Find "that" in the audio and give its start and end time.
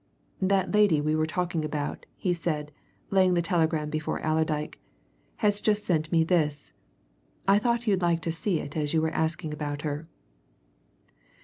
0.41-0.73